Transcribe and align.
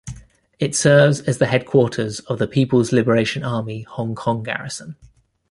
It 0.57 0.75
serves 0.75 1.19
as 1.21 1.37
the 1.37 1.45
headquarters 1.45 2.21
of 2.21 2.39
the 2.39 2.47
People's 2.47 2.91
Liberation 2.91 3.43
Army 3.43 3.83
Hong 3.83 4.15
Kong 4.15 4.41
Garrison. 4.41 4.95